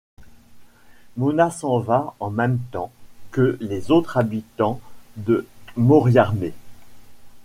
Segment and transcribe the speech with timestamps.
[1.15, 2.91] Mona s'en va en même temps
[3.29, 4.81] que les autres habitants
[5.17, 6.55] de Moriarmé.